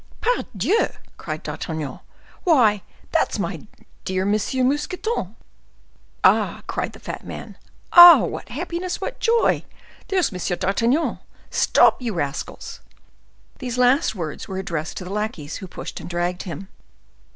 "Pardieu!" 0.19 0.87
cried 1.17 1.43
D'Artagnan; 1.43 1.99
"why, 2.43 2.81
that's 3.11 3.37
my 3.37 3.67
dear 4.03 4.25
Monsieur 4.25 4.63
Mousqueton!" 4.63 5.35
"Ah!" 6.23 6.63
cried 6.65 6.93
the 6.93 6.99
fat 6.99 7.23
man—"ah! 7.23 8.23
what 8.23 8.49
happiness! 8.49 8.99
what 8.99 9.19
joy! 9.19 9.63
There's 10.07 10.33
M. 10.33 10.57
d'Artagnan. 10.57 11.19
Stop, 11.51 12.01
you 12.01 12.13
rascals!" 12.15 12.79
These 13.59 13.77
last 13.77 14.15
words 14.15 14.47
were 14.47 14.57
addressed 14.57 14.97
to 14.97 15.03
the 15.03 15.13
lackeys 15.13 15.57
who 15.57 15.67
pushed 15.67 15.99
and 15.99 16.09
dragged 16.09 16.41
him. 16.41 16.69